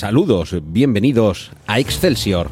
[0.00, 2.48] Saludos, bienvenidos a Excelsior.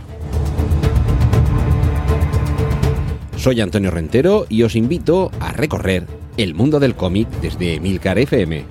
[3.38, 6.06] Soy Antonio Rentero y os invito a recorrer
[6.36, 8.66] el mundo del cómic desde Milcar FM.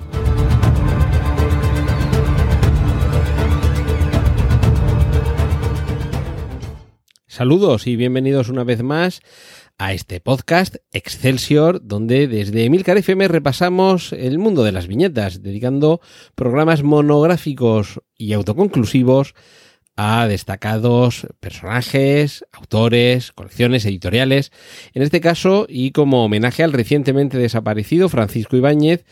[7.26, 9.22] Saludos y bienvenidos una vez más
[9.78, 16.00] a este podcast Excelsior, donde desde Emilcar FM repasamos el mundo de las viñetas, dedicando
[16.34, 19.34] programas monográficos y autoconclusivos
[19.96, 24.52] a destacados personajes, autores, colecciones editoriales.
[24.94, 29.04] En este caso, y como homenaje al recientemente desaparecido Francisco Ibáñez,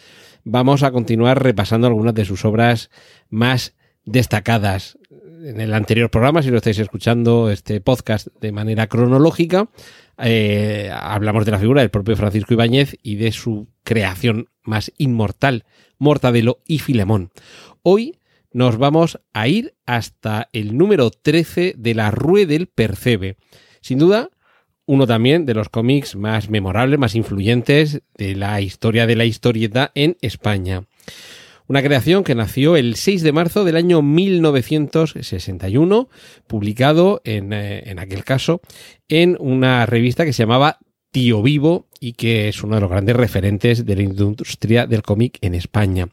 [0.44, 2.90] vamos a continuar repasando algunas de sus obras
[3.28, 4.98] más destacadas.
[5.42, 9.68] En el anterior programa, si lo estáis escuchando, este podcast de manera cronológica,
[10.16, 15.66] eh, hablamos de la figura del propio Francisco Ibáñez y de su creación más inmortal,
[15.98, 17.32] Mortadelo y Filemón.
[17.82, 18.18] Hoy
[18.50, 23.36] nos vamos a ir hasta el número 13 de la Rue del Percebe.
[23.82, 24.30] Sin duda,
[24.86, 29.92] uno también de los cómics más memorables, más influyentes de la historia de la historieta
[29.94, 30.84] en España.
[31.68, 36.08] Una creación que nació el 6 de marzo del año 1961,
[36.46, 38.60] publicado en, eh, en aquel caso
[39.08, 40.78] en una revista que se llamaba
[41.10, 45.38] Tío Vivo y que es uno de los grandes referentes de la industria del cómic
[45.40, 46.08] en España.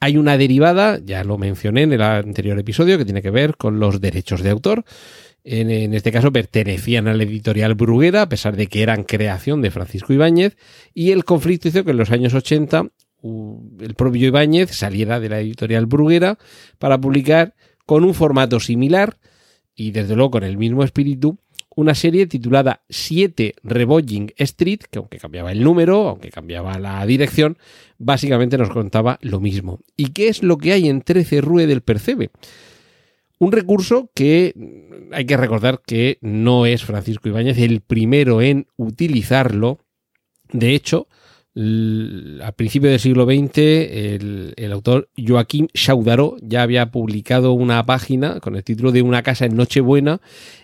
[0.00, 3.78] Hay una derivada, ya lo mencioné en el anterior episodio, que tiene que ver con
[3.78, 4.84] los derechos de autor.
[5.44, 9.60] En, en, este caso pertenecían a la editorial Bruguera, a pesar de que eran creación
[9.60, 10.56] de Francisco Ibáñez,
[10.94, 12.86] y el conflicto hizo que en los años 80
[13.22, 16.38] el propio Ibáñez saliera de la editorial Bruguera
[16.78, 17.54] para publicar
[17.86, 19.18] con un formato similar
[19.74, 21.38] y desde luego con el mismo espíritu
[21.74, 27.56] una serie titulada 7 Rebolling Street, que aunque cambiaba el número, aunque cambiaba la dirección,
[27.98, 29.80] básicamente nos contaba lo mismo.
[29.96, 32.30] ¿Y qué es lo que hay en 13 Rue del Percebe?
[33.38, 34.54] Un recurso que
[35.12, 39.80] hay que recordar que no es Francisco Ibáñez el primero en utilizarlo.
[40.52, 41.08] De hecho,
[41.54, 48.56] a principios del siglo XX, el, autor Joaquín Chaudaró ya había publicado una página con
[48.56, 50.22] el título de Una casa en Nochebuena,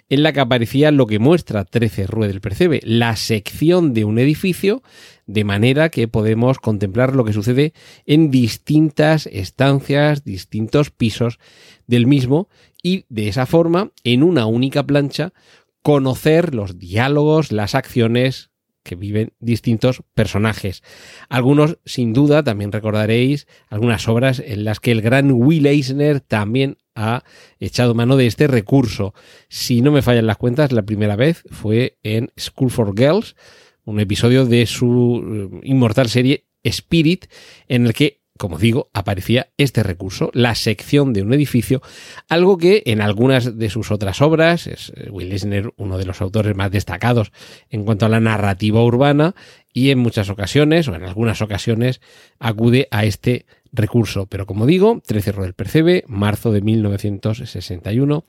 [0.09, 4.19] en la que aparecía lo que muestra 13 Rue del Percebe, la sección de un
[4.19, 4.83] edificio,
[5.27, 7.75] de manera que podemos contemplar lo que sucede
[8.07, 11.39] en distintas estancias, distintos pisos
[11.87, 12.49] del mismo,
[12.83, 15.35] y de esa forma, en una única plancha,
[15.83, 18.51] conocer los diálogos, las acciones,
[18.89, 20.83] que viven distintos personajes.
[21.29, 26.79] Algunos, sin duda, también recordaréis algunas obras en las que el gran Will Eisner también
[26.95, 27.23] ha
[27.61, 29.13] echado mano de este recurso.
[29.49, 33.37] Si no me fallan las cuentas, la primera vez fue en School for Girls,
[33.85, 37.27] un episodio de su eh, inmortal serie Spirit,
[37.69, 41.83] en el que como digo, aparecía este recurso, la sección de un edificio,
[42.29, 46.23] algo que en algunas de sus otras obras, es eh, Will Eisner uno de los
[46.23, 47.33] autores más destacados
[47.69, 49.35] en cuanto a la narrativa urbana,
[49.73, 52.01] y en muchas ocasiones, o en algunas ocasiones,
[52.39, 54.27] acude a este recurso.
[54.27, 58.25] Pero como digo, 13 del Percebe, marzo de 1961,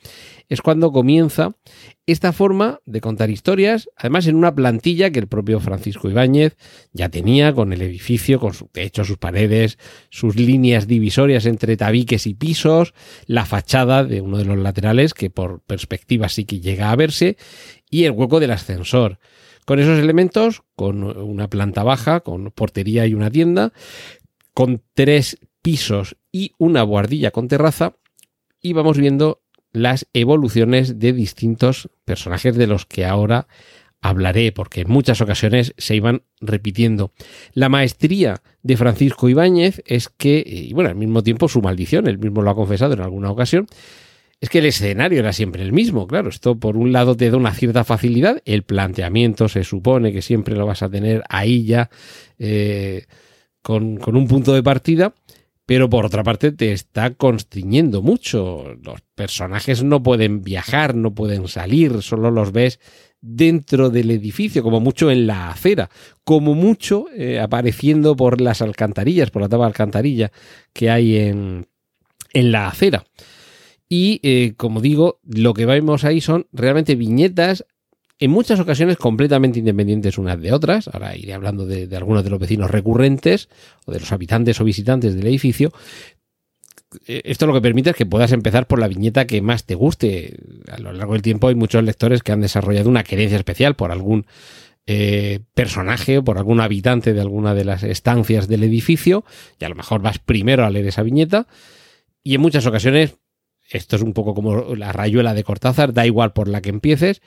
[0.47, 1.55] es cuando comienza
[2.05, 6.57] esta forma de contar historias, además en una plantilla que el propio Francisco Ibáñez
[6.91, 9.77] ya tenía con el edificio, con su techo, sus paredes,
[10.09, 12.93] sus líneas divisorias entre tabiques y pisos,
[13.27, 17.37] la fachada de uno de los laterales que por perspectiva sí que llega a verse,
[17.89, 19.19] y el hueco del ascensor.
[19.65, 23.71] Con esos elementos, con una planta baja, con portería y una tienda,
[24.59, 27.95] con tres pisos y una guardilla con terraza
[28.61, 33.47] y vamos viendo las evoluciones de distintos personajes de los que ahora
[34.01, 37.13] hablaré, porque en muchas ocasiones se iban repitiendo.
[37.53, 42.17] La maestría de Francisco Ibáñez es que, y bueno, al mismo tiempo su maldición, él
[42.17, 43.65] mismo lo ha confesado en alguna ocasión,
[44.41, 47.37] es que el escenario era siempre el mismo, claro, esto por un lado te da
[47.37, 51.89] una cierta facilidad, el planteamiento se supone que siempre lo vas a tener ahí ya.
[52.37, 53.05] Eh,
[53.61, 55.13] con, un punto de partida,
[55.65, 58.75] pero por otra parte te está constriñendo mucho.
[58.83, 62.79] Los personajes no pueden viajar, no pueden salir, solo los ves
[63.21, 65.89] dentro del edificio, como mucho en la acera,
[66.23, 70.31] como mucho eh, apareciendo por las alcantarillas, por la tabla alcantarilla
[70.73, 71.67] que hay en,
[72.33, 73.03] en la acera.
[73.89, 77.65] Y eh, como digo, lo que vemos ahí son realmente viñetas
[78.19, 80.89] en muchas ocasiones completamente independientes unas de otras.
[80.89, 83.47] Ahora iré hablando de, algunos de los vecinos recurrentes
[83.85, 85.71] o de los habitantes o visitantes del edificio.
[87.07, 89.75] Eh, esto lo que permite es que puedas empezar por la viñeta que más te
[89.75, 90.37] guste.
[90.69, 93.91] A lo largo del tiempo hay muchos lectores que han desarrollado una querencia especial por
[93.91, 94.25] algún
[94.85, 99.23] eh, personaje o por algún habitante de alguna de las estancias del edificio
[99.59, 101.47] y a lo mejor vas primero a leer esa viñeta
[102.23, 103.15] y en muchas ocasiones
[103.69, 107.21] esto es un poco como la rayuela de Cortázar, da igual por la que empieces,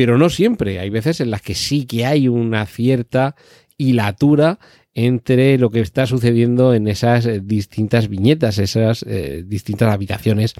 [0.00, 0.78] pero no siempre.
[0.78, 3.36] Hay veces en las que sí que hay una cierta
[3.76, 4.58] hilatura
[4.94, 10.54] entre lo que está sucediendo en esas eh, distintas viñetas, esas eh, distintas habitaciones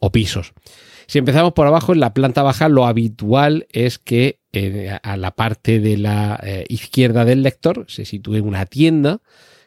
[0.00, 0.54] o pisos.
[1.06, 5.32] Si empezamos por abajo, en la planta baja, lo habitual es que eh, a la
[5.32, 9.20] parte de la izquierda del lector se sitúe una tienda,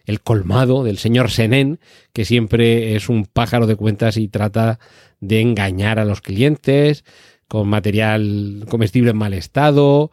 [0.06, 1.79] el colmado del señor Senén,
[2.12, 4.79] que siempre es un pájaro de cuentas y trata
[5.19, 7.06] de engañar a los clientes
[7.51, 10.09] con material comestible en mal estado,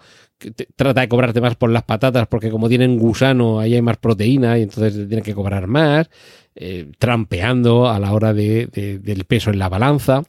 [0.75, 4.59] trata de cobrarte más por las patatas porque como tienen gusano ahí hay más proteína
[4.59, 6.11] y entonces tiene que cobrar más,
[6.57, 8.67] eh, trampeando a la hora de,
[9.01, 10.25] del peso en la balanza.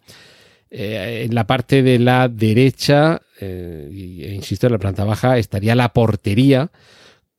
[0.70, 5.74] Eh, en la parte de la derecha, eh, e insisto, en la planta baja, estaría
[5.74, 6.70] la portería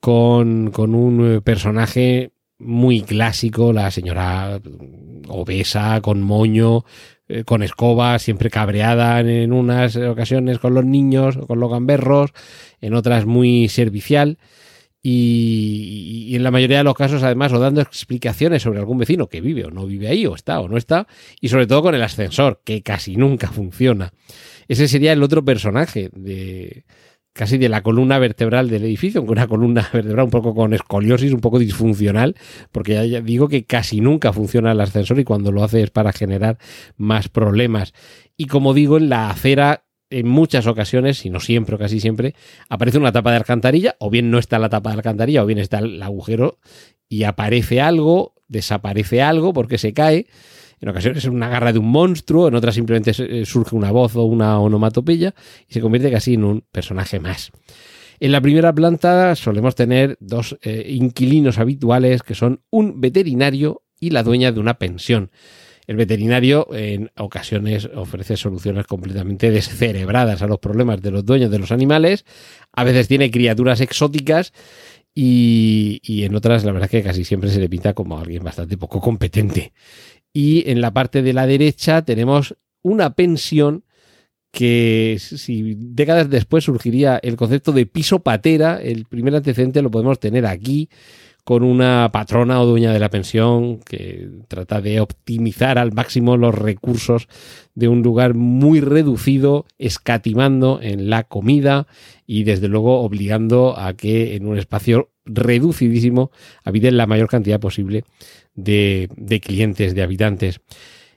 [0.01, 4.59] con, con un personaje muy clásico, la señora
[5.29, 6.83] obesa, con moño,
[7.31, 12.31] eh, con escoba, siempre cabreada en unas ocasiones con los niños, con los gamberros,
[12.81, 14.37] en otras muy servicial.
[15.03, 19.41] Y, en la mayoría de los casos, además, o dando explicaciones sobre algún vecino que
[19.41, 21.07] vive o no vive ahí, o está o no está,
[21.39, 24.13] y sobre todo con el ascensor, que casi nunca funciona.
[24.67, 26.85] Ese sería el otro personaje de,
[27.33, 31.33] casi de la columna vertebral del edificio, aunque una columna vertebral un poco con escoliosis,
[31.33, 32.35] un poco disfuncional,
[32.71, 36.11] porque ya digo que casi nunca funciona el ascensor y cuando lo hace es para
[36.11, 36.57] generar
[36.97, 37.93] más problemas.
[38.37, 42.35] Y como digo, en la acera en muchas ocasiones, si no siempre o casi siempre,
[42.69, 45.57] aparece una tapa de alcantarilla, o bien no está la tapa de alcantarilla, o bien
[45.57, 46.59] está el agujero
[47.07, 50.27] y aparece algo, desaparece algo porque se cae
[50.81, 54.15] en ocasiones es una garra de un monstruo, en otras simplemente eh, surge una voz
[54.15, 55.33] o una onomatopeya
[55.67, 57.51] y se convierte casi en un personaje más.
[58.19, 64.09] En la primera planta solemos tener dos eh, inquilinos habituales que son un veterinario y
[64.09, 65.29] la dueña de una pensión.
[65.85, 71.59] El veterinario en ocasiones ofrece soluciones completamente descerebradas a los problemas de los dueños de
[71.59, 72.25] los animales.
[72.71, 74.53] A veces tiene criaturas exóticas
[75.13, 78.43] y, y, en otras la verdad es que casi siempre se le pinta como alguien
[78.43, 79.73] bastante poco competente
[80.33, 83.83] y en la parte de la derecha tenemos una pensión
[84.51, 90.19] que si décadas después surgiría el concepto de piso patera, el primer antecedente lo podemos
[90.19, 90.89] tener aquí
[91.43, 96.53] con una patrona o dueña de la pensión que trata de optimizar al máximo los
[96.53, 97.27] recursos
[97.73, 101.87] de un lugar muy reducido, escatimando en la comida
[102.27, 106.31] y desde luego obligando a que en un espacio reducidísimo
[106.63, 108.03] habiten la mayor cantidad posible
[108.55, 109.09] de,
[109.43, 110.61] clientes, de habitantes.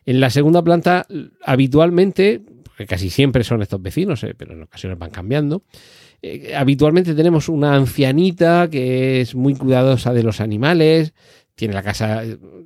[0.06, 1.06] En la segunda planta,
[1.42, 2.42] habitualmente,
[2.86, 5.62] casi siempre son estos vecinos, eh, pero en ocasiones van cambiando,
[6.20, 11.14] eh, habitualmente tenemos una ancianita que es muy cuidadosa de los animales,
[11.54, 12.22] tiene la casa,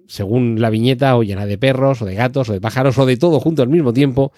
[0.07, 3.19] según la viñeta, o llena de perros, o de gatos, o de pájaros, o de
[3.19, 4.33] todo junto al mismo tiempo.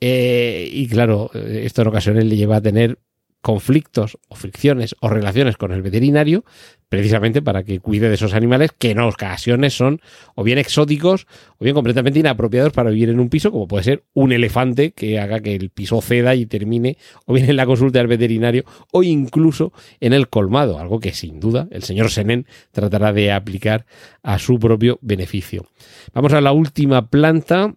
[0.00, 2.98] Eh, y claro, esto en ocasiones le lleva a tener
[3.46, 6.44] conflictos o fricciones o relaciones con el veterinario,
[6.88, 10.00] precisamente para que cuide de esos animales que en ocasiones son
[10.34, 14.04] o bien exóticos o bien completamente inapropiados para vivir en un piso, como puede ser
[14.14, 18.00] un elefante que haga que el piso ceda y termine o bien en la consulta
[18.00, 23.12] del veterinario o incluso en el colmado, algo que sin duda el señor Senen tratará
[23.12, 23.86] de aplicar
[24.24, 25.68] a su propio beneficio.
[26.12, 27.76] Vamos a la última planta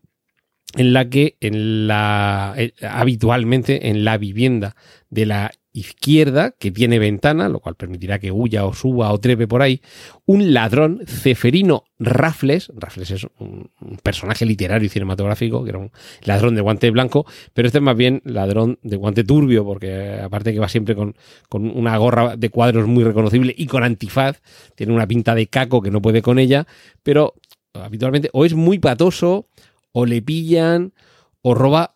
[0.75, 4.75] en la que en la, eh, habitualmente en la vivienda
[5.10, 9.48] de la izquierda, que tiene ventana, lo cual permitirá que huya o suba o trepe
[9.48, 9.82] por ahí,
[10.26, 13.70] un ladrón, Ceferino Raffles, Raffles es un,
[14.02, 15.92] personaje literario y cinematográfico, que era un
[16.24, 20.54] ladrón de guante blanco, pero este es más bien ladrón de guante turbio, porque aparte
[20.54, 21.16] que va siempre con,
[21.50, 24.42] con una gorra de cuadros muy reconocible y con antifaz,
[24.76, 26.66] tiene una pinta de caco que no puede con ella,
[27.04, 27.36] pero
[27.74, 29.48] habitualmente o es muy patoso,
[29.92, 30.94] o le pillan,
[31.42, 31.94] o roba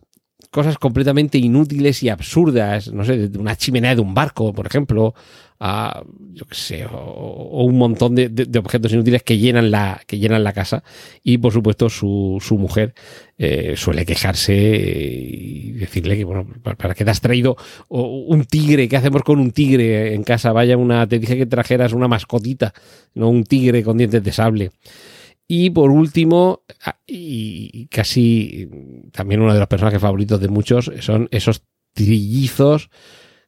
[0.53, 5.15] cosas completamente inútiles y absurdas, no sé, de una chimenea de un barco, por ejemplo,
[5.60, 10.43] a, yo qué sé, o, un montón de, objetos inútiles que llenan la, que llenan
[10.43, 10.83] la casa.
[11.24, 12.93] Y por supuesto, su, su mujer
[13.39, 17.57] eh, suele quejarse y decirle que, bueno, ¿para qué te has traído
[17.89, 18.88] un tigre?
[18.88, 20.51] ¿Qué hacemos con un tigre en casa?
[20.51, 22.75] Vaya una, te dije que trajeras una mascotita,
[23.15, 24.69] no un tigre con dientes de sable.
[25.47, 26.63] Y por último,
[27.05, 28.69] y casi
[29.12, 32.89] también uno de los personajes favoritos de muchos, son esos trillizos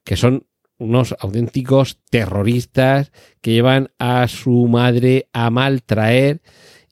[0.03, 0.45] que son
[0.77, 3.11] unos auténticos terroristas
[3.41, 6.41] que llevan a su madre a maltraer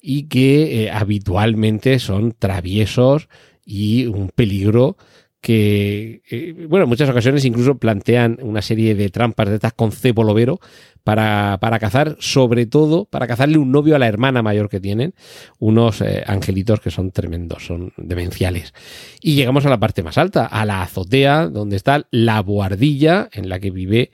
[0.02, 3.30] y que eh, habitualmente son traviesos
[3.66, 4.98] y un peligro
[5.44, 9.92] que, eh, bueno, en muchas ocasiones incluso plantean una serie de trampas de estas con
[9.92, 10.62] cepo lobero
[11.04, 15.16] para, para cazar, sobre todo para cazarle un novio a la hermana mayor que tienen,
[15.60, 18.74] unos eh, angelitos que son tremendos, son demenciales.
[19.22, 23.50] Y llegamos a la parte más alta, a la azotea, donde está la buhardilla en
[23.50, 24.12] la que vive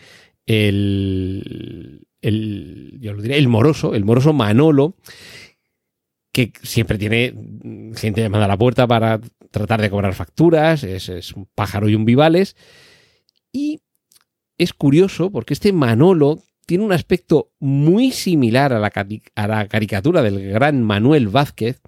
[0.48, 4.96] el, el, yo lo el moroso, el moroso Manolo,
[6.48, 7.34] que siempre tiene
[7.96, 9.20] gente llamada a la puerta para
[9.52, 12.56] tratar de cobrar facturas, es, un pájaro y un vivales.
[13.52, 13.82] Y
[14.58, 20.84] es curioso porque este Manolo tiene un aspecto muy similar a la, caricatura del gran
[20.84, 21.82] Manuel Vázquez,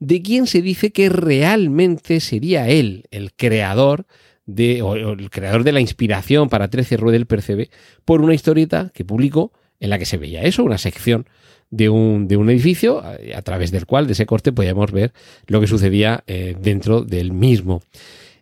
[0.00, 4.06] de quien se dice que realmente sería él el creador
[4.44, 7.70] de, el creador de la inspiración para 13 Ruedel Percebe
[8.04, 11.26] por una historieta que publicó en la que se veía eso, una sección
[11.70, 15.12] de un, de un edificio a, través del cual de ese corte podíamos ver
[15.46, 17.82] lo que sucedía eh, dentro del mismo.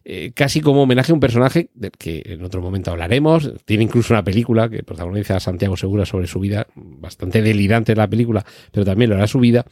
[0.04, 3.52] Eh, casi como homenaje a un personaje del que en otro momento hablaremos.
[3.64, 8.08] Tiene incluso una película que protagoniza a Santiago Segura sobre su vida, bastante delirante la
[8.08, 9.64] película, pero también lo era su vida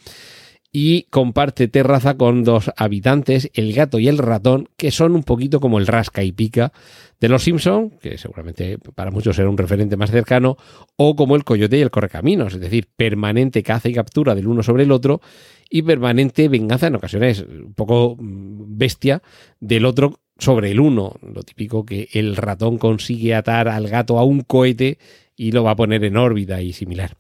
[0.73, 5.61] y comparte terraza con dos habitantes, el gato y el ratón, que son un poquito
[5.61, 6.73] como el rasca y pica
[7.21, 10.57] de los Simpson, que seguramente para muchos era un referente más cercano,
[10.97, 14.63] o como el coyote y el correcaminos, es decir, permanente caza y captura del uno
[14.63, 15.21] sobre el otro
[15.69, 19.23] y permanente venganza en ocasiones un poco mm, bestia
[19.59, 24.25] del otro sobre el uno, lo típico que el ratón consigue atar al gato a
[24.25, 24.99] un cohete
[25.37, 27.17] y lo va a poner en órbita y similar.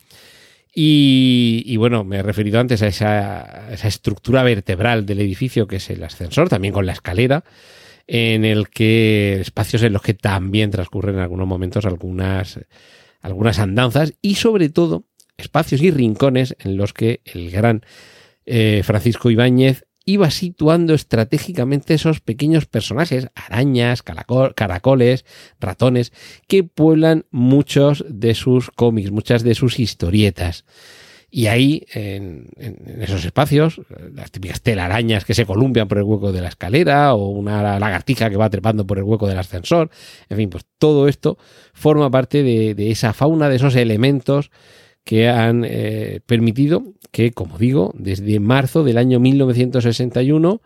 [0.72, 6.02] Y, bueno, me he referido antes a esa, estructura vertebral del edificio que es el
[6.04, 7.44] ascensor, también con la escalera,
[8.06, 12.60] en el que espacios en los que también transcurren en algunos momentos algunas,
[13.20, 15.04] algunas andanzas y sobre todo
[15.36, 17.82] espacios y rincones en los que el gran
[18.46, 25.24] eh, Francisco Ibáñez iba situando estratégicamente esos pequeños personajes, arañas, caracoles,
[25.60, 26.12] ratones,
[26.48, 30.64] que pueblan muchos de sus cómics, muchas de sus historietas.
[31.32, 32.48] Y ahí, en,
[33.00, 33.80] esos espacios,
[34.14, 38.30] las típicas telarañas que se columpian por el hueco de la escalera o una lagartija
[38.30, 39.90] que va trepando por el hueco del ascensor,
[40.28, 41.38] en fin, pues todo esto
[41.72, 44.50] forma parte de esa fauna, de esos elementos
[45.04, 50.60] que han eh, permitido que, como digo, desde marzo del año 1961,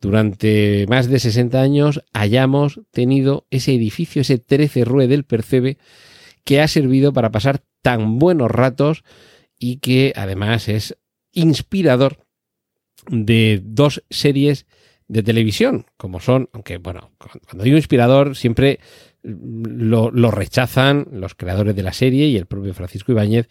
[0.00, 5.78] durante más de 60 años, hayamos tenido ese edificio, ese 13 Rue del Percebe,
[6.44, 9.04] que ha servido para pasar tan buenos ratos
[9.58, 10.96] y que además es
[11.32, 12.26] inspirador
[13.08, 14.66] de dos series
[15.06, 18.80] de televisión, como son, aunque bueno, cuando digo inspirador, siempre
[19.22, 23.48] lo, rechazan los creadores de la serie y el propio Francisco Ibáñez,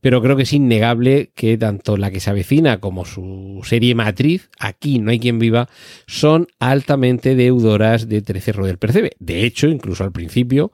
[0.00, 4.50] pero creo que es innegable que tanto la que se avecina como su serie matriz,
[4.58, 5.68] aquí no hay quien viva,
[6.06, 9.12] son altamente deudoras de 13 del Percebe.
[9.18, 10.72] De hecho, incluso al principio,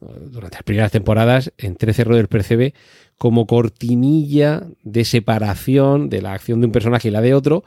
[0.00, 2.74] durante las primeras temporadas, en 13 del Percebe,
[3.18, 7.64] como cortinilla de separación de la acción de un personaje y la de otro,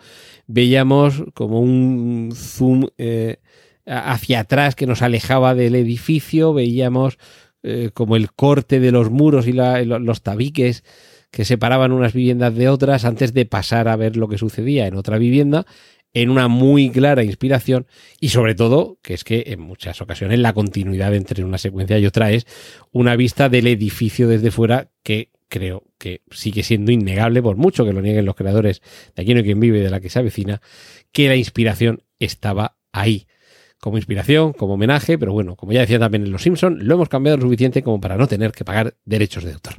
[0.47, 3.37] veíamos como un zoom eh,
[3.85, 7.17] hacia atrás que nos alejaba del edificio, veíamos
[7.63, 10.83] eh, como el corte de los muros y los tabiques
[11.31, 14.95] que separaban unas viviendas de otras antes de pasar a ver lo que sucedía en
[14.95, 15.65] otra vivienda,
[16.13, 17.87] en una muy clara inspiración
[18.19, 22.05] y sobre todo, que es que en muchas ocasiones la continuidad entre una secuencia y
[22.05, 22.45] otra es
[22.91, 27.93] una vista del edificio desde fuera que creo que sigue siendo innegable, por mucho que
[27.93, 28.81] lo nieguen los creadores
[29.15, 30.61] de Aquí no hay quien vive de la que se avecina,
[31.11, 33.25] que la inspiración estaba ahí
[33.83, 37.09] como inspiración, como homenaje, pero bueno, como ya decía también en Los Simpson, lo hemos
[37.09, 39.73] cambiado lo suficiente como para no tener que pagar derechos de autor.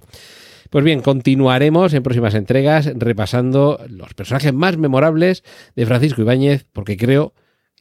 [0.69, 5.43] Pues bien, continuaremos en próximas entregas repasando los personajes más memorables
[5.75, 7.33] de Francisco Ibáñez, porque creo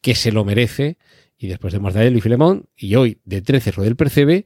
[0.01, 0.97] que se lo merece.
[1.37, 4.45] Y después de Mortadelo y Filemón, y hoy de 13 del Percebe,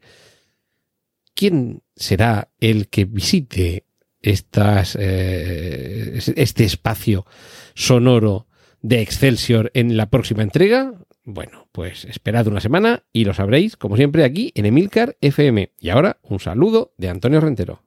[1.36, 3.86] ¿quién será el que visite
[4.20, 7.28] estas, eh, este espacio
[7.76, 8.48] sonoro
[8.82, 10.96] de Excelsior en la próxima entrega?
[11.30, 15.74] Bueno, pues esperad una semana y lo sabréis, como siempre, aquí en Emilcar FM.
[15.78, 17.84] Y ahora, un saludo de Antonio Rentero.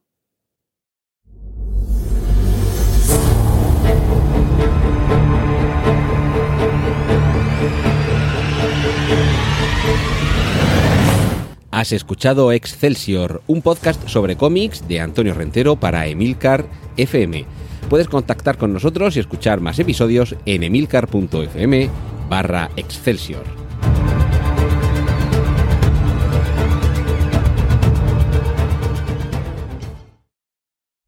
[11.70, 16.66] Has escuchado Excelsior, un podcast sobre cómics de Antonio Rentero para Emilcar
[16.98, 17.46] FM.
[17.88, 21.88] Puedes contactar con nosotros y escuchar más episodios en emilcar.fm
[22.30, 23.59] barra Excelsior.